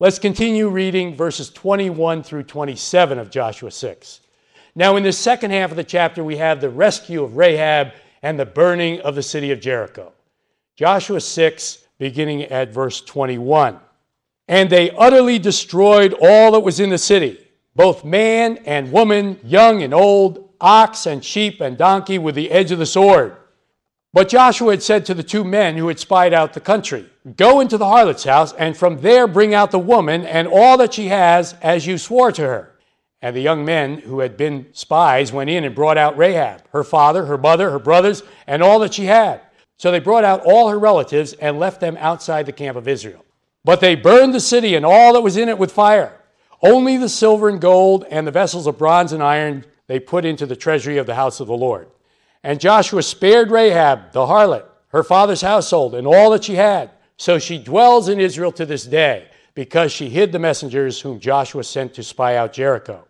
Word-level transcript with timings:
Let's 0.00 0.20
continue 0.20 0.68
reading 0.68 1.16
verses 1.16 1.50
21 1.50 2.22
through 2.22 2.44
27 2.44 3.18
of 3.18 3.30
Joshua 3.30 3.72
6. 3.72 4.20
Now, 4.76 4.94
in 4.94 5.02
the 5.02 5.12
second 5.12 5.50
half 5.50 5.72
of 5.72 5.76
the 5.76 5.82
chapter, 5.82 6.22
we 6.22 6.36
have 6.36 6.60
the 6.60 6.70
rescue 6.70 7.24
of 7.24 7.36
Rahab 7.36 7.90
and 8.22 8.38
the 8.38 8.46
burning 8.46 9.00
of 9.00 9.16
the 9.16 9.24
city 9.24 9.50
of 9.50 9.58
Jericho. 9.58 10.12
Joshua 10.76 11.20
6, 11.20 11.78
beginning 11.98 12.44
at 12.44 12.72
verse 12.72 13.00
21. 13.00 13.80
And 14.46 14.70
they 14.70 14.92
utterly 14.92 15.40
destroyed 15.40 16.14
all 16.22 16.52
that 16.52 16.60
was 16.60 16.78
in 16.78 16.90
the 16.90 16.98
city, 16.98 17.44
both 17.74 18.04
man 18.04 18.58
and 18.58 18.92
woman, 18.92 19.40
young 19.42 19.82
and 19.82 19.92
old, 19.92 20.48
ox 20.60 21.06
and 21.06 21.24
sheep 21.24 21.60
and 21.60 21.76
donkey, 21.76 22.18
with 22.18 22.36
the 22.36 22.52
edge 22.52 22.70
of 22.70 22.78
the 22.78 22.86
sword. 22.86 23.36
But 24.12 24.28
Joshua 24.28 24.72
had 24.72 24.82
said 24.82 25.04
to 25.06 25.14
the 25.14 25.22
two 25.22 25.44
men 25.44 25.76
who 25.76 25.88
had 25.88 25.98
spied 25.98 26.32
out 26.32 26.54
the 26.54 26.60
country, 26.60 27.06
Go 27.36 27.60
into 27.60 27.76
the 27.76 27.86
harlot's 27.86 28.24
house, 28.24 28.54
and 28.54 28.76
from 28.76 29.00
there 29.02 29.26
bring 29.26 29.52
out 29.52 29.70
the 29.70 29.78
woman 29.78 30.24
and 30.24 30.48
all 30.48 30.78
that 30.78 30.94
she 30.94 31.08
has, 31.08 31.54
as 31.60 31.86
you 31.86 31.98
swore 31.98 32.32
to 32.32 32.42
her. 32.42 32.74
And 33.20 33.36
the 33.36 33.40
young 33.40 33.64
men 33.64 33.98
who 33.98 34.20
had 34.20 34.36
been 34.36 34.68
spies 34.72 35.32
went 35.32 35.50
in 35.50 35.64
and 35.64 35.74
brought 35.74 35.98
out 35.98 36.16
Rahab, 36.16 36.62
her 36.70 36.84
father, 36.84 37.26
her 37.26 37.36
mother, 37.36 37.70
her 37.70 37.78
brothers, 37.78 38.22
and 38.46 38.62
all 38.62 38.78
that 38.78 38.94
she 38.94 39.04
had. 39.04 39.42
So 39.76 39.90
they 39.90 39.98
brought 39.98 40.24
out 40.24 40.42
all 40.44 40.68
her 40.68 40.78
relatives 40.78 41.34
and 41.34 41.58
left 41.58 41.80
them 41.80 41.96
outside 41.98 42.46
the 42.46 42.52
camp 42.52 42.76
of 42.76 42.88
Israel. 42.88 43.24
But 43.64 43.80
they 43.80 43.94
burned 43.94 44.34
the 44.34 44.40
city 44.40 44.74
and 44.74 44.86
all 44.86 45.12
that 45.12 45.20
was 45.20 45.36
in 45.36 45.48
it 45.48 45.58
with 45.58 45.72
fire. 45.72 46.18
Only 46.62 46.96
the 46.96 47.08
silver 47.08 47.48
and 47.48 47.60
gold 47.60 48.04
and 48.10 48.26
the 48.26 48.32
vessels 48.32 48.66
of 48.66 48.78
bronze 48.78 49.12
and 49.12 49.22
iron 49.22 49.64
they 49.86 50.00
put 50.00 50.24
into 50.24 50.46
the 50.46 50.56
treasury 50.56 50.96
of 50.96 51.06
the 51.06 51.14
house 51.14 51.40
of 51.40 51.46
the 51.46 51.56
Lord. 51.56 51.88
And 52.48 52.58
Joshua 52.58 53.02
spared 53.02 53.50
Rahab, 53.50 54.12
the 54.12 54.24
harlot, 54.24 54.64
her 54.88 55.02
father's 55.02 55.42
household, 55.42 55.94
and 55.94 56.06
all 56.06 56.30
that 56.30 56.44
she 56.44 56.54
had. 56.54 56.90
So 57.18 57.38
she 57.38 57.62
dwells 57.62 58.08
in 58.08 58.18
Israel 58.18 58.52
to 58.52 58.64
this 58.64 58.84
day, 58.84 59.28
because 59.52 59.92
she 59.92 60.08
hid 60.08 60.32
the 60.32 60.38
messengers 60.38 60.98
whom 60.98 61.20
Joshua 61.20 61.62
sent 61.62 61.92
to 61.92 62.02
spy 62.02 62.36
out 62.36 62.54
Jericho. 62.54 63.06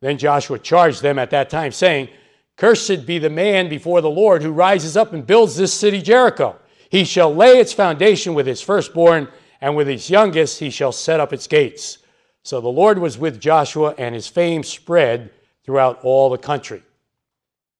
Then 0.00 0.18
Joshua 0.18 0.58
charged 0.58 1.00
them 1.00 1.18
at 1.18 1.30
that 1.30 1.48
time, 1.48 1.72
saying, 1.72 2.10
Cursed 2.58 3.06
be 3.06 3.18
the 3.18 3.30
man 3.30 3.70
before 3.70 4.02
the 4.02 4.10
Lord 4.10 4.42
who 4.42 4.52
rises 4.52 4.98
up 4.98 5.14
and 5.14 5.26
builds 5.26 5.56
this 5.56 5.72
city 5.72 6.02
Jericho. 6.02 6.54
He 6.90 7.04
shall 7.04 7.34
lay 7.34 7.58
its 7.58 7.72
foundation 7.72 8.34
with 8.34 8.46
his 8.46 8.60
firstborn, 8.60 9.28
and 9.62 9.76
with 9.76 9.88
his 9.88 10.10
youngest 10.10 10.60
he 10.60 10.68
shall 10.68 10.92
set 10.92 11.20
up 11.20 11.32
its 11.32 11.46
gates. 11.46 12.00
So 12.42 12.60
the 12.60 12.68
Lord 12.68 12.98
was 12.98 13.16
with 13.16 13.40
Joshua, 13.40 13.94
and 13.96 14.14
his 14.14 14.28
fame 14.28 14.62
spread 14.62 15.30
throughout 15.64 16.00
all 16.02 16.28
the 16.28 16.36
country. 16.36 16.82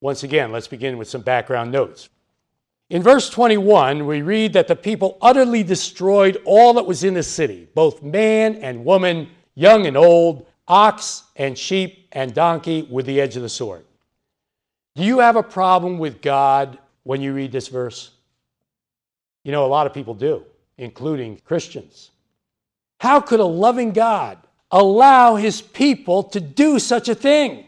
Once 0.01 0.23
again, 0.23 0.51
let's 0.51 0.67
begin 0.67 0.97
with 0.97 1.07
some 1.07 1.21
background 1.21 1.71
notes. 1.71 2.09
In 2.89 3.01
verse 3.01 3.29
21, 3.29 4.05
we 4.05 4.21
read 4.21 4.53
that 4.53 4.67
the 4.67 4.75
people 4.75 5.17
utterly 5.21 5.63
destroyed 5.63 6.37
all 6.45 6.73
that 6.73 6.85
was 6.85 7.03
in 7.03 7.15
the 7.15 7.23
city, 7.23 7.67
both 7.73 8.03
man 8.03 8.55
and 8.55 8.85
woman, 8.85 9.29
young 9.55 9.87
and 9.87 9.97
old, 9.97 10.45
ox 10.67 11.23
and 11.35 11.57
sheep 11.57 12.07
and 12.11 12.33
donkey, 12.33 12.83
with 12.83 13.05
the 13.07 13.19
edge 13.19 13.35
of 13.35 13.41
the 13.41 13.49
sword. 13.49 13.85
Do 14.95 15.03
you 15.03 15.19
have 15.19 15.35
a 15.35 15.43
problem 15.43 15.97
with 15.97 16.21
God 16.21 16.77
when 17.03 17.21
you 17.21 17.33
read 17.33 17.51
this 17.51 17.67
verse? 17.67 18.11
You 19.43 19.51
know, 19.51 19.65
a 19.65 19.67
lot 19.67 19.87
of 19.87 19.93
people 19.93 20.13
do, 20.13 20.43
including 20.77 21.37
Christians. 21.43 22.11
How 22.99 23.19
could 23.19 23.39
a 23.39 23.45
loving 23.45 23.91
God 23.91 24.37
allow 24.71 25.35
his 25.35 25.61
people 25.61 26.23
to 26.23 26.39
do 26.39 26.79
such 26.79 27.09
a 27.09 27.15
thing? 27.15 27.65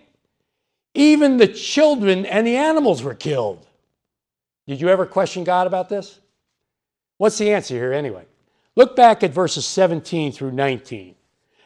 Even 0.93 1.38
the 1.38 1.47
children 1.47 2.25
and 2.25 2.45
the 2.45 2.55
animals 2.55 3.03
were 3.03 3.13
killed. 3.13 3.66
Did 4.67 4.81
you 4.81 4.89
ever 4.89 5.05
question 5.05 5.43
God 5.43 5.67
about 5.67 5.89
this? 5.89 6.19
What's 7.17 7.38
the 7.38 7.53
answer 7.53 7.75
here, 7.75 7.93
anyway? 7.93 8.25
Look 8.75 8.95
back 8.95 9.23
at 9.23 9.33
verses 9.33 9.65
17 9.65 10.31
through 10.31 10.52
19. 10.52 11.15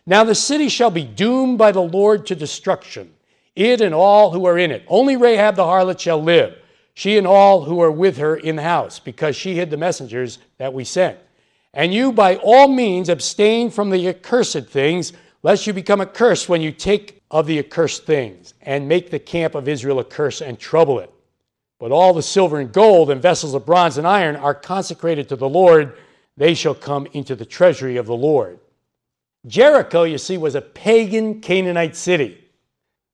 Now 0.06 0.24
the 0.24 0.36
city 0.36 0.70
shall 0.70 0.92
be 0.92 1.04
doomed 1.04 1.58
by 1.58 1.72
the 1.72 1.82
Lord 1.82 2.26
to 2.28 2.36
destruction, 2.36 3.14
it 3.56 3.82
and 3.82 3.94
all 3.94 4.32
who 4.32 4.46
are 4.46 4.58
in 4.58 4.72
it. 4.72 4.84
Only 4.88 5.18
Rahab 5.18 5.56
the 5.56 5.64
harlot 5.64 6.00
shall 6.00 6.22
live, 6.22 6.58
she 6.94 7.18
and 7.18 7.28
all 7.28 7.64
who 7.64 7.82
are 7.82 7.92
with 7.92 8.18
her 8.18 8.36
in 8.36 8.56
the 8.56 8.62
house, 8.62 9.00
because 9.00 9.36
she 9.36 9.56
hid 9.56 9.70
the 9.70 9.78
messengers 9.78 10.40
that 10.58 10.74
we 10.74 10.84
sent. 10.84 11.20
And 11.74 11.94
you 11.94 12.12
by 12.12 12.38
all 12.38 12.68
means 12.68 13.10
abstain 13.10 13.70
from 13.70 13.90
the 13.90 14.08
accursed 14.08 14.68
things, 14.68 15.14
lest 15.44 15.68
you 15.68 15.74
become 15.74 16.02
accursed 16.02 16.50
when 16.50 16.62
you 16.62 16.72
take 16.72 17.21
of 17.32 17.48
the 17.48 17.58
accursed 17.58 18.06
things, 18.06 18.54
and 18.62 18.88
make 18.88 19.10
the 19.10 19.18
camp 19.18 19.56
of 19.56 19.68
Israel 19.68 20.00
a 20.00 20.04
curse 20.04 20.42
and 20.42 20.60
trouble 20.60 21.00
it. 21.00 21.12
But 21.80 21.92
all 21.92 22.14
the 22.14 22.22
silver 22.22 22.60
and 22.60 22.72
gold 22.72 23.10
and 23.10 23.22
vessels 23.22 23.56
of 23.56 23.66
bronze 23.66 23.98
and 23.98 24.06
iron 24.06 24.36
are 24.36 24.54
consecrated 24.54 25.30
to 25.30 25.38
the 25.38 25.50
Lord. 25.50 25.98
They 26.36 26.54
shall 26.54 26.76
come 26.76 27.08
into 27.14 27.36
the 27.36 27.46
treasury 27.46 27.96
of 27.98 28.06
the 28.06 28.16
Lord. 28.16 28.60
Jericho, 29.48 30.04
you 30.04 30.18
see, 30.18 30.38
was 30.38 30.56
a 30.56 30.62
pagan 30.62 31.42
Canaanite 31.42 31.96
city. 31.96 32.38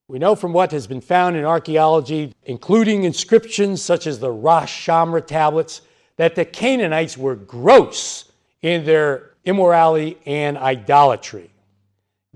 We 0.10 0.20
know 0.20 0.36
from 0.36 0.52
what 0.52 0.72
has 0.72 0.88
been 0.88 1.02
found 1.02 1.38
in 1.38 1.46
archaeology, 1.46 2.34
including 2.44 3.04
inscriptions 3.04 3.82
such 3.82 4.08
as 4.08 4.20
the 4.20 4.32
Ras 4.32 4.70
Shamra 4.70 5.26
tablets, 5.26 5.82
that 6.18 6.36
the 6.36 6.44
Canaanites 6.44 7.18
were 7.18 7.36
gross 7.36 8.32
in 8.62 8.84
their 8.84 9.32
immorality 9.46 10.18
and 10.26 10.58
idolatry. 10.58 11.52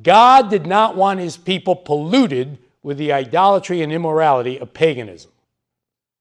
God 0.04 0.50
did 0.50 0.66
not 0.66 0.96
want 0.96 1.20
his 1.20 1.38
people 1.38 1.76
polluted 1.76 2.58
with 2.84 2.98
the 2.98 3.14
idolatry 3.14 3.82
and 3.82 3.92
immorality 3.92 4.58
of 4.60 4.74
paganism. 4.74 5.32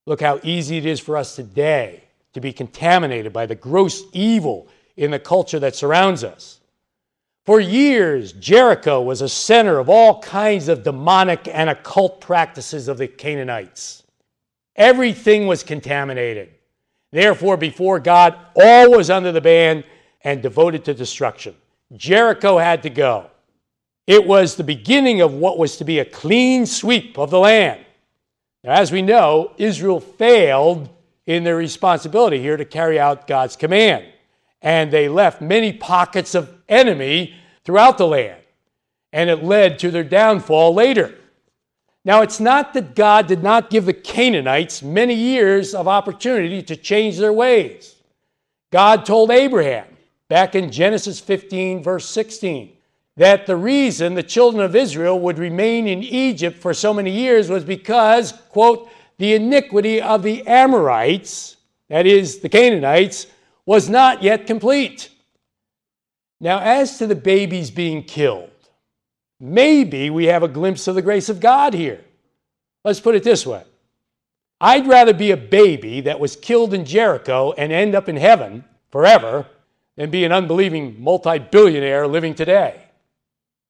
Look 0.06 0.20
how 0.20 0.40
easy 0.42 0.76
it 0.76 0.86
is 0.86 1.00
for 1.00 1.16
us 1.16 1.36
today 1.36 2.04
to 2.32 2.40
be 2.40 2.52
contaminated 2.52 3.32
by 3.32 3.46
the 3.46 3.54
gross 3.54 4.02
evil 4.12 4.68
in 4.96 5.10
the 5.10 5.18
culture 5.18 5.58
that 5.60 5.76
surrounds 5.76 6.24
us. 6.24 6.60
For 7.46 7.58
years, 7.58 8.32
Jericho 8.32 9.00
was 9.00 9.22
a 9.22 9.28
center 9.28 9.78
of 9.78 9.88
all 9.88 10.20
kinds 10.20 10.68
of 10.68 10.82
demonic 10.82 11.48
and 11.48 11.70
occult 11.70 12.20
practices 12.20 12.86
of 12.86 12.98
the 12.98 13.08
Canaanites. 13.08 14.02
Everything 14.76 15.46
was 15.46 15.62
contaminated. 15.62 16.50
Therefore, 17.12 17.56
before 17.56 17.98
God, 17.98 18.36
all 18.54 18.90
was 18.90 19.10
under 19.10 19.32
the 19.32 19.40
ban 19.40 19.84
and 20.22 20.42
devoted 20.42 20.84
to 20.84 20.94
destruction. 20.94 21.56
Jericho 21.96 22.58
had 22.58 22.82
to 22.84 22.90
go. 22.90 23.29
It 24.06 24.26
was 24.26 24.56
the 24.56 24.64
beginning 24.64 25.20
of 25.20 25.34
what 25.34 25.58
was 25.58 25.76
to 25.76 25.84
be 25.84 25.98
a 25.98 26.04
clean 26.04 26.66
sweep 26.66 27.18
of 27.18 27.30
the 27.30 27.38
land. 27.38 27.84
Now, 28.64 28.72
as 28.72 28.92
we 28.92 29.02
know, 29.02 29.52
Israel 29.56 30.00
failed 30.00 30.88
in 31.26 31.44
their 31.44 31.56
responsibility 31.56 32.40
here 32.40 32.56
to 32.56 32.64
carry 32.64 32.98
out 32.98 33.26
God's 33.26 33.56
command 33.56 34.04
and 34.62 34.90
they 34.90 35.08
left 35.08 35.40
many 35.40 35.72
pockets 35.72 36.34
of 36.34 36.54
enemy 36.68 37.34
throughout 37.64 37.98
the 37.98 38.06
land, 38.06 38.40
and 39.12 39.30
it 39.30 39.42
led 39.42 39.78
to 39.78 39.90
their 39.90 40.04
downfall 40.04 40.74
later. 40.74 41.14
Now, 42.04 42.22
it's 42.22 42.40
not 42.40 42.72
that 42.74 42.94
God 42.94 43.26
did 43.26 43.42
not 43.42 43.70
give 43.70 43.84
the 43.84 43.92
Canaanites 43.92 44.82
many 44.82 45.14
years 45.14 45.74
of 45.74 45.86
opportunity 45.86 46.62
to 46.62 46.76
change 46.76 47.18
their 47.18 47.32
ways. 47.32 47.96
God 48.70 49.04
told 49.04 49.30
Abraham 49.30 49.86
back 50.28 50.54
in 50.54 50.72
Genesis 50.72 51.20
15, 51.20 51.82
verse 51.82 52.08
16, 52.08 52.72
that 53.20 53.44
the 53.44 53.54
reason 53.54 54.14
the 54.14 54.22
children 54.22 54.64
of 54.64 54.74
Israel 54.74 55.20
would 55.20 55.38
remain 55.38 55.86
in 55.86 56.02
Egypt 56.02 56.56
for 56.56 56.72
so 56.72 56.94
many 56.94 57.10
years 57.10 57.50
was 57.50 57.62
because, 57.62 58.32
quote, 58.48 58.88
the 59.18 59.34
iniquity 59.34 60.00
of 60.00 60.22
the 60.22 60.46
Amorites, 60.46 61.58
that 61.90 62.06
is, 62.06 62.38
the 62.38 62.48
Canaanites, 62.48 63.26
was 63.66 63.90
not 63.90 64.22
yet 64.22 64.46
complete. 64.46 65.10
Now, 66.40 66.60
as 66.60 66.96
to 66.96 67.06
the 67.06 67.14
babies 67.14 67.70
being 67.70 68.04
killed, 68.04 68.48
maybe 69.38 70.08
we 70.08 70.24
have 70.24 70.42
a 70.42 70.48
glimpse 70.48 70.88
of 70.88 70.94
the 70.94 71.02
grace 71.02 71.28
of 71.28 71.40
God 71.40 71.74
here. 71.74 72.02
Let's 72.86 73.00
put 73.00 73.16
it 73.16 73.22
this 73.22 73.44
way 73.44 73.64
I'd 74.62 74.88
rather 74.88 75.12
be 75.12 75.32
a 75.32 75.36
baby 75.36 76.00
that 76.00 76.20
was 76.20 76.36
killed 76.36 76.72
in 76.72 76.86
Jericho 76.86 77.52
and 77.52 77.70
end 77.70 77.94
up 77.94 78.08
in 78.08 78.16
heaven 78.16 78.64
forever 78.90 79.44
than 79.96 80.08
be 80.08 80.24
an 80.24 80.32
unbelieving 80.32 80.96
multi 80.98 81.38
billionaire 81.38 82.06
living 82.06 82.34
today. 82.34 82.86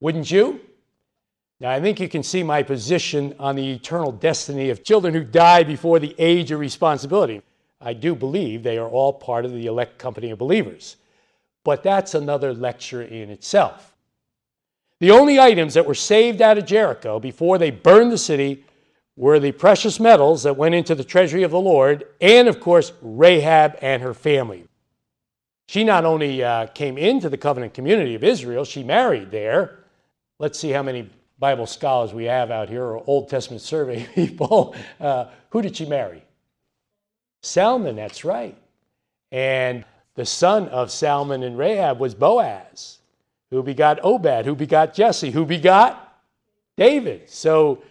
Wouldn't 0.01 0.31
you? 0.31 0.61
Now, 1.61 1.71
I 1.71 1.81
think 1.81 2.01
you 2.01 2.09
can 2.09 2.23
see 2.23 2.43
my 2.43 2.63
position 2.63 3.35
on 3.39 3.55
the 3.55 3.71
eternal 3.71 4.13
destiny 4.13 4.71
of 4.71 4.83
children 4.83 5.13
who 5.13 5.25
die 5.25 5.63
before 5.63 5.99
the 5.99 6.15
age 6.19 6.51
of 6.51 6.59
responsibility. 6.59 7.43
I 7.83 7.93
do 7.93 8.15
believe 8.15 8.63
they 8.63 8.79
are 8.79 8.89
all 8.89 9.13
part 9.13 9.45
of 9.45 9.53
the 9.53 9.67
elect 9.67 9.99
company 9.99 10.31
of 10.31 10.39
believers. 10.39 10.97
But 11.65 11.83
that's 11.83 12.15
another 12.15 12.55
lecture 12.55 13.03
in 13.03 13.31
itself. 13.31 13.95
The 15.01 15.11
only 15.11 15.39
items 15.39 15.75
that 15.75 15.87
were 15.87 15.95
saved 15.95 16.41
out 16.41 16.59
of 16.59 16.67
Jericho 16.67 17.21
before 17.21 17.59
they 17.59 17.71
burned 17.71 18.13
the 18.13 18.19
city 18.19 18.65
were 19.17 19.39
the 19.39 19.53
precious 19.53 20.01
metals 20.01 20.43
that 20.45 20.57
went 20.57 20.75
into 20.75 20.95
the 20.95 21.05
treasury 21.05 21.43
of 21.43 21.51
the 21.51 21.61
Lord, 21.61 22.05
and 22.23 22.49
of 22.49 22.61
course, 22.61 22.93
Rahab 23.03 23.77
and 23.83 24.03
her 24.03 24.15
family. 24.15 24.65
She 25.69 25.85
not 25.85 26.05
only 26.05 26.43
uh, 26.43 26.67
came 26.69 26.97
into 26.97 27.29
the 27.29 27.37
covenant 27.37 27.75
community 27.75 28.15
of 28.15 28.25
Israel, 28.25 28.65
she 28.65 28.83
married 28.83 29.31
there. 29.31 29.80
Let's 30.41 30.59
see 30.59 30.71
how 30.71 30.83
many 30.83 31.07
Bible 31.39 31.67
scholars 31.67 32.15
we 32.15 32.25
have 32.25 32.51
out 32.51 32.71
here, 32.71 32.83
or 32.83 33.05
Old 33.07 33.29
Testament 33.29 33.61
survey 33.61 34.09
people. 34.15 34.75
Uh, 34.99 35.27
who 35.51 35.61
did 35.61 35.77
she 35.77 35.85
marry? 35.85 36.25
Salmon, 37.43 37.95
that's 37.95 38.25
right. 38.25 38.57
And 39.31 39.85
the 40.15 40.25
son 40.25 40.69
of 40.69 40.91
Salmon 40.91 41.43
and 41.43 41.59
Rahab 41.59 42.01
was 42.01 42.15
Boaz, 42.15 43.01
who 43.51 43.63
begot 43.63 44.01
Obed, 44.03 44.47
who 44.47 44.55
begot 44.55 44.95
Jesse, 44.95 45.31
who 45.31 45.45
begot 45.45 46.23
David. 46.79 47.29
So 47.29 47.83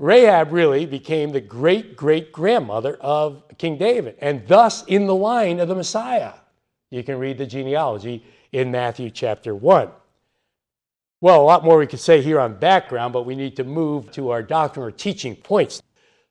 Rahab 0.00 0.52
really 0.52 0.86
became 0.86 1.30
the 1.30 1.40
great 1.40 1.96
great 1.96 2.32
grandmother 2.32 2.96
of 3.00 3.44
King 3.58 3.78
David, 3.78 4.16
and 4.18 4.44
thus 4.48 4.84
in 4.86 5.06
the 5.06 5.14
line 5.14 5.60
of 5.60 5.68
the 5.68 5.76
Messiah. 5.76 6.32
You 6.90 7.04
can 7.04 7.18
read 7.20 7.38
the 7.38 7.46
genealogy 7.46 8.24
in 8.50 8.72
Matthew 8.72 9.08
chapter 9.08 9.54
1. 9.54 9.88
Well, 11.22 11.40
a 11.40 11.44
lot 11.44 11.64
more 11.64 11.78
we 11.78 11.86
could 11.86 12.00
say 12.00 12.20
here 12.20 12.40
on 12.40 12.56
background, 12.56 13.12
but 13.12 13.22
we 13.22 13.36
need 13.36 13.54
to 13.54 13.62
move 13.62 14.10
to 14.10 14.30
our 14.30 14.42
doctrinal 14.42 14.88
or 14.88 14.90
teaching 14.90 15.36
points. 15.36 15.80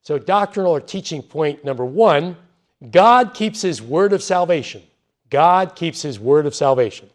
So, 0.01 0.19
doctrinal 0.19 0.73
or 0.73 0.81
teaching 0.81 1.23
point 1.23 1.63
number 1.63 1.85
one 1.85 2.35
God 2.91 3.33
keeps 3.33 3.61
his 3.61 3.81
word 3.81 4.11
of 4.11 4.21
salvation. 4.21 4.83
God 5.29 5.77
keeps 5.77 6.01
his 6.01 6.19
word 6.19 6.45
of 6.45 6.53
salvation. 6.53 7.09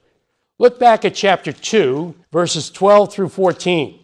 Look 0.58 0.78
back 0.78 1.04
at 1.04 1.14
chapter 1.14 1.52
2, 1.52 2.14
verses 2.32 2.70
12 2.70 3.12
through 3.12 3.28
14. 3.28 3.98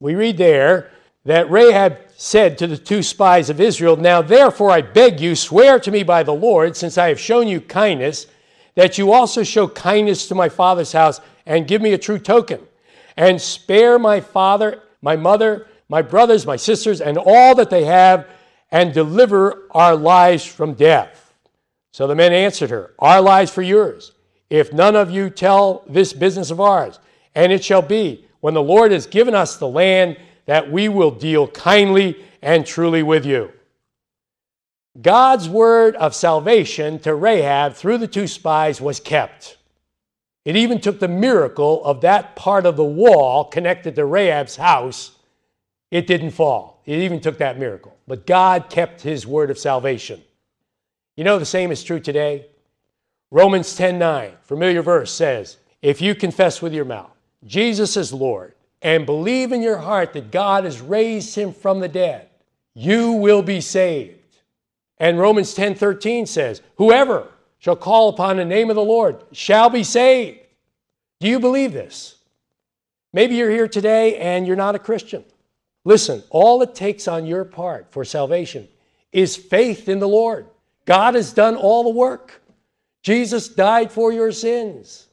We 0.00 0.16
read 0.16 0.36
there 0.36 0.90
that 1.24 1.48
Rahab 1.48 1.96
said 2.16 2.58
to 2.58 2.66
the 2.66 2.76
two 2.76 3.04
spies 3.04 3.50
of 3.50 3.60
Israel, 3.60 3.96
Now 3.96 4.20
therefore 4.20 4.72
I 4.72 4.80
beg 4.80 5.20
you, 5.20 5.36
swear 5.36 5.78
to 5.78 5.92
me 5.92 6.02
by 6.02 6.24
the 6.24 6.34
Lord, 6.34 6.76
since 6.76 6.98
I 6.98 7.06
have 7.06 7.20
shown 7.20 7.46
you 7.46 7.60
kindness, 7.60 8.26
that 8.74 8.98
you 8.98 9.12
also 9.12 9.44
show 9.44 9.68
kindness 9.68 10.26
to 10.26 10.34
my 10.34 10.48
father's 10.48 10.90
house 10.90 11.20
and 11.46 11.68
give 11.68 11.82
me 11.82 11.92
a 11.92 11.98
true 11.98 12.18
token 12.18 12.66
and 13.20 13.38
spare 13.38 13.98
my 13.98 14.18
father, 14.18 14.80
my 15.02 15.14
mother, 15.14 15.66
my 15.90 16.00
brothers, 16.00 16.46
my 16.46 16.56
sisters, 16.56 17.02
and 17.02 17.18
all 17.18 17.54
that 17.54 17.68
they 17.68 17.84
have, 17.84 18.26
and 18.72 18.94
deliver 18.94 19.68
our 19.72 19.94
lives 19.94 20.46
from 20.46 20.72
death. 20.72 21.34
So 21.92 22.06
the 22.06 22.14
men 22.14 22.32
answered 22.32 22.70
her, 22.70 22.94
Our 22.98 23.20
lives 23.20 23.50
for 23.50 23.60
yours, 23.60 24.12
if 24.48 24.72
none 24.72 24.96
of 24.96 25.10
you 25.10 25.28
tell 25.28 25.84
this 25.86 26.14
business 26.14 26.50
of 26.50 26.62
ours. 26.62 26.98
And 27.34 27.52
it 27.52 27.62
shall 27.62 27.82
be, 27.82 28.24
when 28.40 28.54
the 28.54 28.62
Lord 28.62 28.90
has 28.90 29.06
given 29.06 29.34
us 29.34 29.58
the 29.58 29.68
land, 29.68 30.16
that 30.46 30.72
we 30.72 30.88
will 30.88 31.10
deal 31.10 31.46
kindly 31.46 32.24
and 32.40 32.64
truly 32.64 33.02
with 33.02 33.26
you. 33.26 33.52
God's 34.98 35.46
word 35.46 35.94
of 35.96 36.14
salvation 36.14 36.98
to 37.00 37.14
Rahab 37.14 37.74
through 37.74 37.98
the 37.98 38.08
two 38.08 38.26
spies 38.26 38.80
was 38.80 38.98
kept. 38.98 39.58
It 40.44 40.56
even 40.56 40.80
took 40.80 41.00
the 41.00 41.08
miracle 41.08 41.84
of 41.84 42.00
that 42.00 42.34
part 42.34 42.64
of 42.64 42.76
the 42.76 42.84
wall 42.84 43.44
connected 43.44 43.94
to 43.96 44.04
Rahab's 44.04 44.56
house. 44.56 45.12
It 45.90 46.06
didn't 46.06 46.30
fall. 46.30 46.82
It 46.86 46.98
even 47.00 47.20
took 47.20 47.38
that 47.38 47.58
miracle. 47.58 47.96
But 48.06 48.26
God 48.26 48.70
kept 48.70 49.02
his 49.02 49.26
word 49.26 49.50
of 49.50 49.58
salvation. 49.58 50.22
You 51.16 51.24
know 51.24 51.38
the 51.38 51.44
same 51.44 51.70
is 51.70 51.84
true 51.84 52.00
today. 52.00 52.46
Romans 53.30 53.76
10:9, 53.76 54.32
familiar 54.42 54.82
verse 54.82 55.12
says, 55.12 55.58
"If 55.82 56.00
you 56.00 56.14
confess 56.14 56.62
with 56.62 56.72
your 56.72 56.84
mouth 56.84 57.10
Jesus 57.44 57.96
is 57.96 58.12
Lord 58.12 58.54
and 58.82 59.06
believe 59.06 59.52
in 59.52 59.62
your 59.62 59.78
heart 59.78 60.12
that 60.14 60.30
God 60.30 60.64
has 60.64 60.80
raised 60.80 61.36
him 61.36 61.52
from 61.52 61.80
the 61.80 61.88
dead, 61.88 62.28
you 62.74 63.12
will 63.12 63.42
be 63.42 63.60
saved." 63.60 64.16
And 64.98 65.18
Romans 65.18 65.54
10:13 65.54 66.26
says, 66.26 66.62
"Whoever 66.76 67.28
shall 67.60 67.76
call 67.76 68.08
upon 68.08 68.36
the 68.36 68.44
name 68.44 68.70
of 68.70 68.76
the 68.76 68.82
Lord 68.82 69.22
shall 69.32 69.70
be 69.70 69.84
saved. 69.84 70.40
Do 71.20 71.28
you 71.28 71.38
believe 71.38 71.72
this? 71.72 72.16
Maybe 73.12 73.36
you're 73.36 73.50
here 73.50 73.68
today 73.68 74.16
and 74.16 74.46
you're 74.46 74.56
not 74.56 74.74
a 74.74 74.78
Christian. 74.78 75.24
Listen, 75.84 76.22
all 76.30 76.62
it 76.62 76.74
takes 76.74 77.06
on 77.06 77.26
your 77.26 77.44
part 77.44 77.86
for 77.90 78.04
salvation 78.04 78.68
is 79.12 79.36
faith 79.36 79.88
in 79.88 79.98
the 79.98 80.08
Lord. 80.08 80.46
God 80.86 81.14
has 81.14 81.32
done 81.32 81.56
all 81.56 81.84
the 81.84 81.90
work. 81.90 82.42
Jesus 83.02 83.48
died 83.48 83.90
for 83.90 84.12
your 84.12 84.32
sins. 84.32 85.06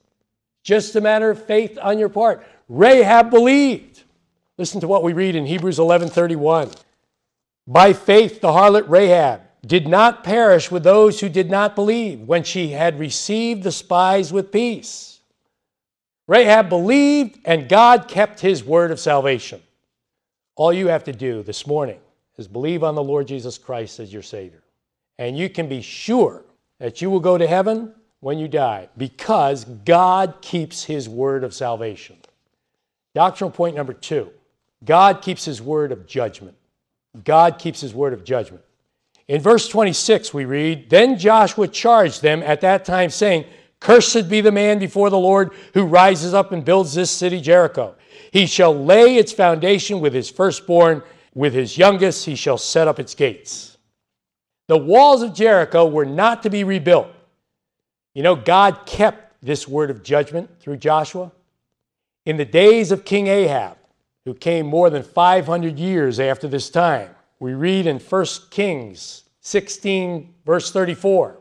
Just 0.64 0.96
a 0.96 1.02
matter 1.02 1.30
of 1.30 1.46
faith 1.46 1.78
on 1.82 2.00
your 2.00 2.10
part. 2.10 2.46
Rahab 2.70 3.30
believed. 3.30 4.04
Listen 4.58 4.82
to 4.82 4.88
what 4.88 5.04
we 5.04 5.14
read 5.14 5.36
in 5.36 5.46
Hebrews 5.46 5.80
11:31. 5.80 6.72
By 7.66 7.94
faith 7.94 8.42
the 8.42 8.50
harlot 8.50 8.90
Rahab 8.90 9.42
did 9.66 9.88
not 9.88 10.24
perish 10.24 10.72
with 10.72 10.84
those 10.84 11.20
who 11.20 11.30
did 11.30 11.50
not 11.50 11.76
believe 11.76 12.22
when 12.22 12.44
she 12.44 12.70
had 12.70 13.00
received 13.00 13.64
the 13.64 13.72
spies 13.72 14.32
with 14.32 14.52
peace. 14.52 15.20
Rahab 16.28 16.70
believed, 16.70 17.40
and 17.46 17.70
God 17.70 18.08
kept 18.08 18.40
his 18.40 18.64
word 18.64 18.92
of 18.92 19.00
salvation. 19.00 19.62
All 20.56 20.74
you 20.74 20.88
have 20.88 21.06
to 21.06 21.14
do 21.14 21.44
this 21.44 21.66
morning 21.66 22.00
is 22.38 22.48
believe 22.48 22.84
on 22.84 22.96
the 22.96 23.04
Lord 23.04 23.28
Jesus 23.28 23.58
Christ 23.58 24.00
as 24.00 24.12
your 24.12 24.22
Savior. 24.22 24.64
And 25.18 25.38
you 25.38 25.50
can 25.50 25.68
be 25.68 25.82
sure 25.82 26.44
that 26.80 27.02
you 27.02 27.10
will 27.10 27.20
go 27.20 27.38
to 27.38 27.48
heaven 27.48 27.94
when 28.20 28.38
you 28.38 28.48
die 28.48 28.90
because 28.98 29.66
God 29.66 30.36
keeps 30.42 30.84
his 30.84 31.08
word 31.08 31.44
of 31.44 31.54
salvation. 31.54 32.18
Doctrinal 33.16 33.52
point 33.52 33.76
number 33.76 33.94
two 33.94 34.30
God 34.84 35.22
keeps 35.22 35.46
his 35.46 35.62
word 35.62 35.92
of 35.92 36.06
judgment. 36.06 36.56
God 37.24 37.58
keeps 37.58 37.82
his 37.82 37.94
word 37.94 38.14
of 38.14 38.24
judgment. 38.24 38.64
In 39.28 39.42
verse 39.42 39.68
26, 39.68 40.34
we 40.34 40.46
read 40.46 40.90
Then 40.90 41.18
Joshua 41.18 41.68
charged 41.68 42.22
them 42.22 42.42
at 42.44 42.62
that 42.62 42.86
time, 42.86 43.10
saying, 43.10 43.46
Cursed 43.80 44.30
be 44.30 44.42
the 44.42 44.52
man 44.52 44.80
before 44.80 45.10
the 45.10 45.20
Lord 45.20 45.52
who 45.74 45.86
rises 45.86 46.34
up 46.34 46.52
and 46.52 46.66
builds 46.66 46.94
this 46.94 47.12
city 47.12 47.40
Jericho. 47.42 47.96
He 48.32 48.46
shall 48.46 48.74
lay 48.74 49.18
its 49.18 49.32
foundation 49.32 50.00
with 50.00 50.14
his 50.14 50.30
firstborn, 50.30 51.04
with 51.36 51.54
his 51.54 51.78
youngest 51.78 52.26
he 52.26 52.36
shall 52.36 52.58
set 52.58 52.88
up 52.88 53.00
its 53.00 53.14
gates. 53.14 53.78
The 54.68 54.78
walls 54.78 55.22
of 55.22 55.34
Jericho 55.34 55.86
were 55.86 56.06
not 56.06 56.44
to 56.44 56.50
be 56.50 56.64
rebuilt. 56.64 57.08
You 58.16 58.24
know, 58.24 58.36
God 58.36 58.86
kept 58.86 59.36
this 59.44 59.68
word 59.68 59.92
of 59.92 60.04
judgment 60.04 60.50
through 60.60 60.78
Joshua. 60.78 61.32
In 62.26 62.38
the 62.38 62.46
days 62.46 62.92
of 62.92 63.06
King 63.06 63.28
Ahab, 63.28 63.78
who 64.26 64.34
came 64.34 64.66
more 64.66 64.90
than 64.90 65.04
500 65.04 65.78
years 65.78 66.20
after 66.20 66.48
this 66.48 66.70
time, 66.70 67.12
we 67.40 67.54
read 67.54 67.86
in 67.86 68.00
1 68.00 68.26
Kings 68.50 69.24
16, 69.42 70.34
verse 70.46 70.72
34 70.72 71.38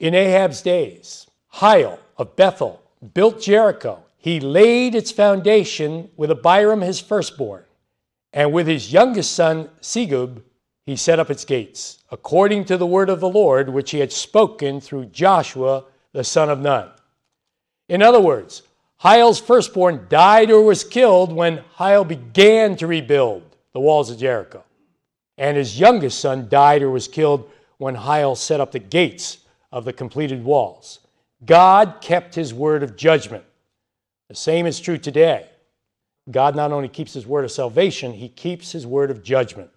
In 0.00 0.14
Ahab's 0.14 0.62
days, 0.62 1.26
Hiel 1.54 1.98
of 2.16 2.36
Bethel 2.36 2.82
built 3.12 3.42
Jericho. 3.42 4.02
He 4.16 4.40
laid 4.40 4.94
its 4.94 5.12
foundation 5.12 6.10
with 6.16 6.30
Abiram 6.30 6.80
his 6.80 6.98
firstborn, 6.98 7.64
and 8.32 8.52
with 8.52 8.66
his 8.66 8.92
youngest 8.92 9.32
son 9.32 9.68
Segub, 9.82 10.42
he 10.86 10.96
set 10.96 11.18
up 11.18 11.30
its 11.30 11.44
gates, 11.44 11.98
according 12.10 12.64
to 12.66 12.76
the 12.76 12.86
word 12.86 13.10
of 13.10 13.20
the 13.20 13.28
Lord, 13.28 13.68
which 13.68 13.90
he 13.90 14.00
had 14.00 14.12
spoken 14.12 14.80
through 14.80 15.06
Joshua 15.06 15.84
the 16.12 16.24
son 16.24 16.48
of 16.48 16.60
Nun. 16.60 16.90
In 17.88 18.02
other 18.02 18.20
words, 18.20 18.62
Hiel's 19.02 19.40
firstborn 19.40 20.06
died 20.08 20.50
or 20.50 20.62
was 20.62 20.84
killed 20.84 21.32
when 21.32 21.62
Hiel 21.78 22.04
began 22.06 22.76
to 22.76 22.86
rebuild 22.86 23.42
the 23.74 23.80
walls 23.80 24.10
of 24.10 24.18
Jericho 24.18 24.64
and 25.36 25.56
his 25.56 25.78
youngest 25.78 26.20
son 26.20 26.48
died 26.48 26.82
or 26.82 26.90
was 26.90 27.08
killed 27.08 27.50
when 27.78 27.96
Hiel 27.96 28.36
set 28.36 28.60
up 28.60 28.72
the 28.72 28.78
gates 28.78 29.38
of 29.72 29.84
the 29.84 29.92
completed 29.92 30.44
walls. 30.44 31.00
God 31.44 31.96
kept 32.00 32.34
his 32.34 32.54
word 32.54 32.82
of 32.82 32.96
judgment. 32.96 33.44
The 34.28 34.34
same 34.34 34.66
is 34.66 34.80
true 34.80 34.98
today. 34.98 35.48
God 36.30 36.56
not 36.56 36.72
only 36.72 36.88
keeps 36.88 37.12
his 37.12 37.26
word 37.26 37.44
of 37.44 37.50
salvation, 37.50 38.12
he 38.12 38.28
keeps 38.28 38.72
his 38.72 38.86
word 38.86 39.10
of 39.10 39.22
judgment. 39.22 39.70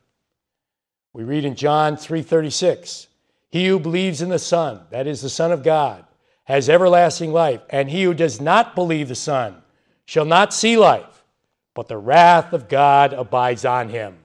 We 1.13 1.23
read 1.23 1.45
in 1.45 1.55
John 1.55 1.97
3:36, 1.97 3.07
"He 3.49 3.67
who 3.67 3.79
believes 3.79 4.21
in 4.21 4.29
the 4.29 4.39
Son, 4.39 4.85
that 4.91 5.07
is 5.07 5.21
the 5.21 5.29
Son 5.29 5.51
of 5.51 5.63
God, 5.63 6.05
has 6.45 6.69
everlasting 6.69 7.33
life, 7.33 7.61
and 7.69 7.89
he 7.89 8.03
who 8.03 8.13
does 8.13 8.39
not 8.39 8.75
believe 8.75 9.09
the 9.09 9.15
Son 9.15 9.63
shall 10.05 10.25
not 10.25 10.53
see 10.53 10.77
life, 10.77 11.25
but 11.73 11.87
the 11.87 11.97
wrath 11.97 12.53
of 12.53 12.69
God 12.69 13.11
abides 13.11 13.65
on 13.65 13.89
him." 13.89 14.19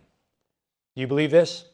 Do 0.95 1.01
you 1.01 1.07
believe 1.07 1.31
this? 1.31 1.65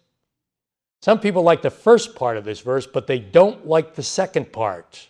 Some 1.01 1.21
people 1.21 1.43
like 1.43 1.63
the 1.63 1.71
first 1.71 2.15
part 2.15 2.37
of 2.37 2.45
this 2.45 2.61
verse, 2.61 2.87
but 2.87 3.07
they 3.07 3.19
don't 3.19 3.67
like 3.67 3.95
the 3.95 4.03
second 4.03 4.53
part. 4.53 5.09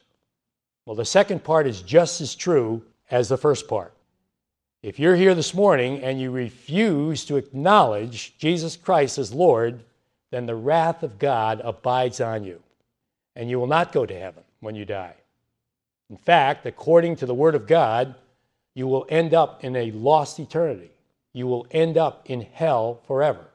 Well, 0.84 0.96
the 0.96 1.04
second 1.04 1.44
part 1.44 1.66
is 1.66 1.82
just 1.82 2.20
as 2.20 2.34
true 2.34 2.82
as 3.10 3.28
the 3.28 3.36
first 3.36 3.68
part. 3.68 3.92
If 4.82 4.98
you're 4.98 5.16
here 5.16 5.34
this 5.34 5.54
morning 5.54 6.02
and 6.02 6.20
you 6.20 6.30
refuse 6.30 7.24
to 7.24 7.36
acknowledge 7.36 8.36
Jesus 8.38 8.76
Christ 8.76 9.18
as 9.18 9.32
Lord, 9.32 9.82
then 10.30 10.46
the 10.46 10.54
wrath 10.54 11.02
of 11.02 11.18
God 11.18 11.60
abides 11.64 12.20
on 12.20 12.44
you, 12.44 12.62
and 13.34 13.50
you 13.50 13.58
will 13.58 13.66
not 13.66 13.92
go 13.92 14.06
to 14.06 14.18
heaven 14.18 14.44
when 14.60 14.74
you 14.74 14.84
die. 14.84 15.14
In 16.10 16.16
fact, 16.16 16.64
according 16.64 17.16
to 17.16 17.26
the 17.26 17.34
Word 17.34 17.54
of 17.54 17.66
God, 17.66 18.14
you 18.74 18.86
will 18.86 19.06
end 19.08 19.34
up 19.34 19.64
in 19.64 19.74
a 19.74 19.90
lost 19.90 20.38
eternity. 20.38 20.90
You 21.32 21.46
will 21.46 21.66
end 21.70 21.96
up 21.98 22.30
in 22.30 22.42
hell 22.42 23.00
forever. 23.06 23.46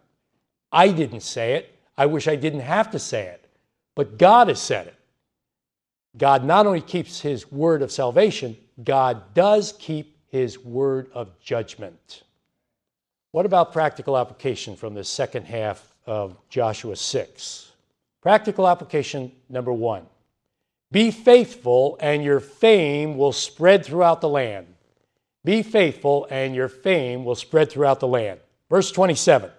I 0.73 0.89
didn't 0.89 1.21
say 1.21 1.53
it. 1.53 1.77
I 1.95 2.07
wish 2.07 2.27
I 2.27 2.35
didn't 2.35 2.61
have 2.61 2.91
to 2.91 2.99
say 2.99 3.27
it. 3.27 3.47
But 3.95 4.17
God 4.17 4.47
has 4.47 4.59
said 4.59 4.87
it. 4.87 4.95
God 6.17 6.43
not 6.43 6.65
only 6.65 6.81
keeps 6.81 7.21
his 7.21 7.51
word 7.51 7.83
of 7.83 7.91
salvation, 7.91 8.57
God 8.83 9.33
does 9.35 9.73
keep 9.79 10.17
his 10.29 10.57
word 10.59 11.09
of 11.13 11.39
judgment. 11.39 12.23
What 13.31 13.45
about 13.45 13.71
practical 13.71 14.17
application 14.17 14.75
from 14.75 14.95
the 14.95 15.03
second 15.03 15.45
half 15.45 15.93
of 16.05 16.37
Joshua 16.49 16.95
6? 16.95 17.71
Practical 18.21 18.67
application 18.67 19.31
number 19.49 19.73
one 19.73 20.05
Be 20.91 21.11
faithful, 21.11 21.97
and 21.99 22.23
your 22.23 22.39
fame 22.39 23.17
will 23.17 23.31
spread 23.31 23.85
throughout 23.85 24.21
the 24.21 24.29
land. 24.29 24.67
Be 25.45 25.61
faithful, 25.61 26.27
and 26.31 26.55
your 26.55 26.69
fame 26.69 27.25
will 27.25 27.35
spread 27.35 27.71
throughout 27.71 27.99
the 27.99 28.07
land. 28.07 28.39
Verse 28.69 28.91
27. 28.91 29.51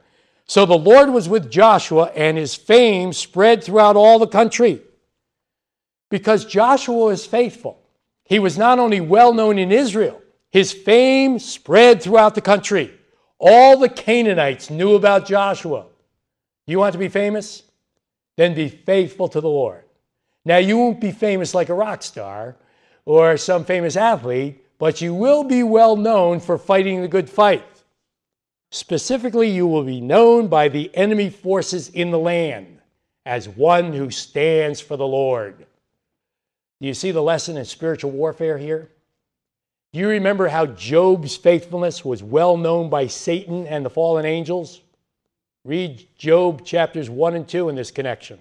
So 0.47 0.67
the 0.67 0.77
Lord 0.77 1.11
was 1.11 1.29
with 1.29 1.51
Joshua, 1.51 2.13
and 2.15 2.37
his 2.37 2.55
fame 2.55 3.13
spread 3.13 3.65
throughout 3.65 3.97
all 3.97 4.19
the 4.19 4.27
country. 4.27 4.83
Because 6.11 6.45
Joshua 6.45 7.07
was 7.07 7.27
faithful, 7.27 7.81
he 8.25 8.39
was 8.39 8.59
not 8.59 8.79
only 8.79 9.01
well 9.01 9.33
known 9.33 9.59
in 9.59 9.73
Israel, 9.73 10.21
his 10.51 10.73
fame 10.73 11.39
spread 11.39 12.03
throughout 12.03 12.35
the 12.35 12.41
country. 12.41 12.93
All 13.39 13.79
the 13.79 13.89
Canaanites 13.89 14.71
knew 14.71 14.95
about 14.95 15.27
Joshua. 15.27 15.87
You 16.67 16.79
want 16.79 16.93
to 16.93 16.99
be 16.99 17.09
famous? 17.09 17.63
Then 18.37 18.55
be 18.55 18.69
faithful 18.69 19.29
to 19.29 19.41
the 19.41 19.49
Lord. 19.49 19.85
Now, 20.45 20.59
you 20.59 20.79
won't 20.79 21.01
be 21.01 21.11
famous 21.11 21.55
like 21.55 21.71
a 21.71 21.75
rock 21.75 22.03
star 22.03 22.57
or 23.05 23.37
some 23.37 23.65
famous 23.65 23.97
athlete, 23.97 24.65
but 24.79 25.01
you 25.01 25.15
will 25.15 25.45
be 25.45 25.63
well 25.63 25.97
known 25.97 26.41
for 26.41 26.59
fighting 26.59 27.01
the 27.01 27.09
good 27.09 27.29
fight. 27.29 27.74
Specifically, 28.75 29.49
you 29.49 29.69
will 29.69 29.85
be 29.85 30.01
known 30.01 30.49
by 30.49 30.67
the 30.67 30.91
enemy 30.97 31.31
forces 31.31 31.91
in 31.91 32.11
the 32.11 32.19
land 32.19 32.81
as 33.25 33.49
one 33.49 33.93
who 33.93 34.11
stands 34.11 34.81
for 34.81 34.97
the 34.97 35.07
Lord. 35.07 35.65
Do 36.81 36.89
you 36.89 36.93
see 36.93 37.13
the 37.13 37.23
lesson 37.23 37.57
in 37.57 37.67
spiritual 37.67 38.11
warfare 38.11 38.59
here? 38.59 38.91
Do 39.93 40.01
you 40.01 40.09
remember 40.09 40.49
how 40.49 40.67
Job's 40.67 41.37
faithfulness 41.37 42.05
was 42.05 42.25
well 42.25 42.57
known 42.57 42.91
by 42.91 43.07
Satan 43.07 43.65
and 43.69 43.87
the 43.87 43.91
fallen 43.91 44.25
angels? 44.25 44.81
Read 45.65 46.09
Job 46.19 46.65
chapters 46.65 47.09
1 47.09 47.37
and 47.37 47.47
2 47.47 47.69
in 47.69 47.77
this 47.77 47.93
connection. 47.93 48.41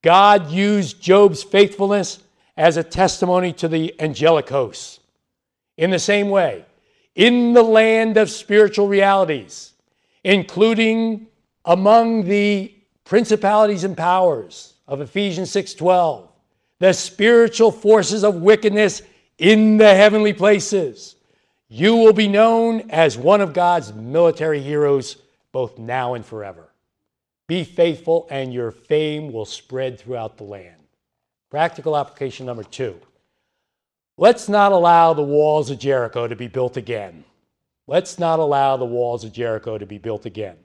God 0.00 0.48
used 0.48 1.02
Job's 1.02 1.42
faithfulness 1.42 2.20
as 2.56 2.76
a 2.76 2.84
testimony 2.84 3.52
to 3.54 3.66
the 3.66 4.00
angelic 4.00 4.48
hosts. 4.48 5.00
In 5.76 5.90
the 5.90 5.98
same 5.98 6.28
way, 6.28 6.64
in 7.16 7.54
the 7.54 7.62
land 7.62 8.18
of 8.18 8.30
spiritual 8.30 8.86
realities, 8.86 9.72
including 10.22 11.26
among 11.64 12.24
the 12.24 12.72
principalities 13.04 13.82
and 13.82 13.96
powers 13.96 14.74
of 14.86 15.00
Ephesians 15.00 15.50
6:12, 15.50 16.28
the 16.78 16.92
spiritual 16.92 17.72
forces 17.72 18.22
of 18.22 18.42
wickedness 18.42 19.02
in 19.38 19.78
the 19.78 19.94
heavenly 19.94 20.32
places. 20.32 21.16
You 21.68 21.96
will 21.96 22.12
be 22.12 22.28
known 22.28 22.90
as 22.90 23.18
one 23.18 23.40
of 23.40 23.52
God's 23.52 23.92
military 23.92 24.60
heroes 24.60 25.16
both 25.52 25.78
now 25.78 26.14
and 26.14 26.24
forever. 26.24 26.68
Be 27.48 27.64
faithful, 27.64 28.26
and 28.30 28.52
your 28.52 28.70
fame 28.70 29.32
will 29.32 29.44
spread 29.46 29.98
throughout 29.98 30.36
the 30.36 30.44
land. 30.44 30.76
Practical 31.50 31.96
application 31.96 32.44
number 32.44 32.64
two. 32.64 33.00
Let's 34.18 34.48
not 34.48 34.72
allow 34.72 35.12
the 35.12 35.22
walls 35.22 35.70
of 35.70 35.78
Jericho 35.78 36.26
to 36.26 36.36
be 36.36 36.48
built 36.48 36.76
again. 36.76 37.24
Let's 37.86 38.18
not 38.18 38.38
allow 38.38 38.76
the 38.76 38.84
walls 38.84 39.24
of 39.24 39.32
Jericho 39.32 39.76
to 39.76 39.86
be 39.86 39.98
built 39.98 40.24
again. 40.24 40.56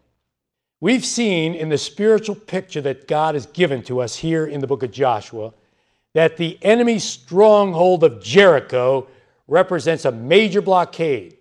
We've 0.79 1.05
seen 1.05 1.53
in 1.53 1.69
the 1.69 1.77
spiritual 1.77 2.35
picture 2.35 2.81
that 2.81 3.07
God 3.07 3.35
has 3.35 3.45
given 3.45 3.83
to 3.83 3.99
us 3.99 4.15
here 4.15 4.45
in 4.47 4.61
the 4.61 4.67
book 4.67 4.83
of 4.83 4.91
Joshua 4.91 5.53
that 6.13 6.37
the 6.37 6.57
enemy's 6.61 7.03
stronghold 7.03 8.03
of 8.03 8.23
Jericho 8.23 9.07
represents 9.47 10.05
a 10.05 10.11
major 10.11 10.61
blockade 10.61 11.37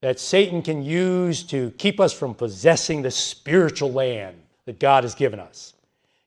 that 0.00 0.18
Satan 0.18 0.62
can 0.62 0.82
use 0.82 1.42
to 1.44 1.72
keep 1.72 2.00
us 2.00 2.12
from 2.12 2.34
possessing 2.34 3.02
the 3.02 3.10
spiritual 3.10 3.92
land 3.92 4.36
that 4.64 4.80
God 4.80 5.04
has 5.04 5.14
given 5.14 5.38
us. 5.38 5.74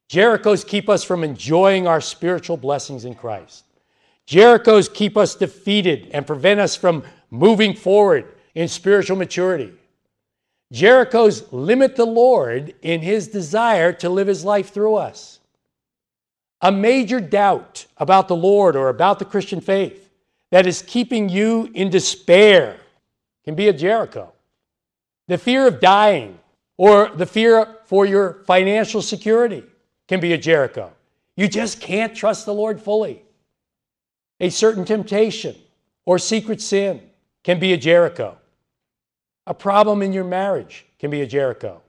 Jerichos 0.10 0.68
keep 0.68 0.90
us 0.90 1.04
from 1.04 1.24
enjoying 1.24 1.88
our 1.88 2.02
spiritual 2.02 2.58
blessings 2.58 3.06
in 3.06 3.16
Christ. 3.16 3.64
Jerichos 4.28 4.94
keep 4.94 5.18
us 5.18 5.36
defeated 5.36 6.10
and 6.14 6.26
prevent 6.26 6.60
us 6.60 6.76
from 6.76 7.04
moving 7.30 7.76
forward 7.76 8.34
in 8.56 8.68
spiritual 8.68 9.18
maturity. 9.18 9.74
Jerichos 10.72 11.46
limit 11.52 11.96
the 11.96 12.06
Lord 12.06 12.74
in 12.82 13.02
his 13.02 13.28
desire 13.28 13.94
to 13.94 14.10
live 14.10 14.28
his 14.28 14.44
life 14.44 14.74
through 14.74 14.96
us. 14.96 15.40
A 16.62 16.72
major 16.72 17.20
doubt 17.20 17.86
about 17.98 18.28
the 18.28 18.36
Lord 18.36 18.76
or 18.76 18.90
about 18.90 19.20
the 19.20 19.26
Christian 19.26 19.60
faith 19.60 20.10
that 20.52 20.66
is 20.66 20.82
keeping 20.82 21.30
you 21.30 21.70
in 21.74 21.90
despair 21.90 22.78
can 23.44 23.56
be 23.56 23.68
a 23.68 23.74
Jericho. 23.74 24.32
The 25.28 25.38
fear 25.38 25.68
of 25.68 25.80
dying 25.80 26.40
or 26.78 27.10
the 27.10 27.26
fear 27.26 27.78
for 27.86 28.06
your 28.06 28.44
financial 28.46 29.02
security 29.02 29.64
can 30.08 30.20
be 30.20 30.34
a 30.34 30.38
Jericho. 30.38 30.92
You 31.36 31.48
just 31.48 31.82
can't 31.82 32.16
trust 32.16 32.46
the 32.46 32.54
Lord 32.54 32.80
fully. 32.80 33.23
A 34.44 34.50
certain 34.50 34.84
temptation 34.84 35.56
or 36.06 36.20
secret 36.20 36.60
sin 36.60 37.02
can 37.46 37.62
be 37.62 37.72
a 37.72 37.78
Jericho. 37.78 38.38
A 39.48 39.54
problem 39.54 40.02
in 40.02 40.12
your 40.12 40.26
marriage 40.26 40.86
can 41.00 41.10
be 41.10 41.22
a 41.22 41.26
Jericho. 41.26 41.82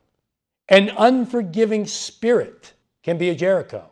An 0.69 0.93
unforgiving 0.97 1.85
spirit 1.85 2.73
can 3.03 3.19
be 3.19 3.29
a 3.29 3.35
Jericho. 3.35 3.91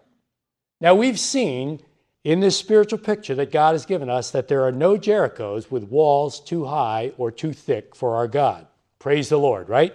Now, 0.81 0.95
we've 0.95 1.19
seen 1.19 1.81
in 2.23 2.39
this 2.39 2.57
spiritual 2.57 3.01
picture 3.01 3.35
that 3.35 3.51
God 3.51 3.73
has 3.73 3.85
given 3.85 4.09
us 4.09 4.31
that 4.31 4.47
there 4.47 4.63
are 4.63 4.71
no 4.71 4.97
Jerichos 4.97 5.69
with 5.69 5.83
walls 5.83 6.39
too 6.39 6.65
high 6.65 7.11
or 7.19 7.33
too 7.33 7.53
thick 7.53 7.97
for 7.97 8.15
our 8.15 8.29
God. 8.29 8.69
Praise 9.01 9.29
the 9.29 9.41
Lord, 9.41 9.69
right? 9.69 9.93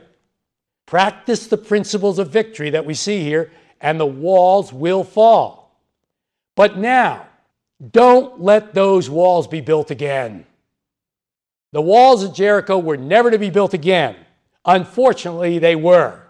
Practice 0.88 1.48
the 1.48 1.58
principles 1.58 2.20
of 2.20 2.32
victory 2.32 2.72
that 2.72 2.86
we 2.86 2.96
see 2.96 3.24
here, 3.24 3.50
and 3.80 3.98
the 3.98 4.06
walls 4.06 4.74
will 4.74 5.06
fall. 5.06 5.82
But 6.58 6.78
now, 6.78 7.27
don't 7.92 8.42
let 8.42 8.74
those 8.74 9.10
walls 9.10 9.48
be 9.48 9.62
built 9.62 9.92
again. 9.92 10.46
The 11.74 11.82
walls 11.82 12.24
of 12.24 12.34
Jericho 12.34 12.78
were 12.78 12.98
never 12.98 13.30
to 13.30 13.38
be 13.38 13.50
built 13.50 13.74
again. 13.74 14.16
Unfortunately, 14.66 15.60
they 15.60 15.76
were. 15.76 16.24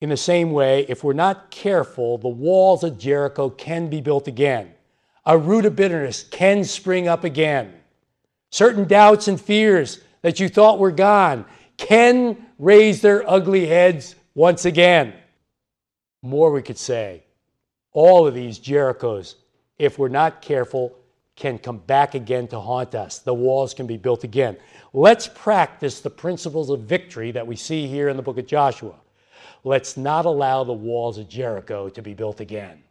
In 0.00 0.08
the 0.08 0.16
same 0.16 0.52
way, 0.52 0.86
if 0.88 1.02
we're 1.02 1.14
not 1.14 1.50
careful, 1.50 2.18
the 2.18 2.28
walls 2.28 2.84
of 2.84 2.98
Jericho 2.98 3.48
can 3.50 3.88
be 3.88 4.00
built 4.00 4.28
again 4.28 4.72
a 5.26 5.36
root 5.36 5.66
of 5.66 5.76
bitterness 5.76 6.22
can 6.22 6.64
spring 6.64 7.08
up 7.08 7.24
again. 7.24 7.74
Certain 8.50 8.86
doubts 8.86 9.26
and 9.26 9.40
fears 9.40 10.00
that 10.22 10.38
you 10.38 10.48
thought 10.48 10.78
were 10.78 10.92
gone 10.92 11.44
can 11.76 12.46
raise 12.58 13.02
their 13.02 13.28
ugly 13.28 13.66
heads 13.66 14.14
once 14.34 14.64
again. 14.64 15.12
More 16.22 16.52
we 16.52 16.62
could 16.62 16.78
say. 16.78 17.24
All 17.92 18.26
of 18.26 18.34
these 18.34 18.58
Jerichos, 18.58 19.34
if 19.78 19.98
we're 19.98 20.08
not 20.08 20.42
careful, 20.42 20.96
can 21.36 21.58
come 21.58 21.78
back 21.78 22.14
again 22.14 22.48
to 22.48 22.58
haunt 22.58 22.94
us. 22.94 23.18
The 23.18 23.34
walls 23.34 23.74
can 23.74 23.86
be 23.86 23.98
built 23.98 24.24
again. 24.24 24.56
Let's 24.92 25.28
practice 25.28 26.00
the 26.00 26.10
principles 26.10 26.70
of 26.70 26.80
victory 26.80 27.30
that 27.32 27.46
we 27.46 27.56
see 27.56 27.86
here 27.86 28.08
in 28.08 28.16
the 28.16 28.22
book 28.22 28.38
of 28.38 28.46
Joshua. 28.46 28.94
Let's 29.62 29.96
not 29.96 30.24
allow 30.24 30.64
the 30.64 30.72
walls 30.72 31.18
of 31.18 31.28
Jericho 31.28 31.90
to 31.90 32.02
be 32.02 32.14
built 32.14 32.40
again. 32.40 32.82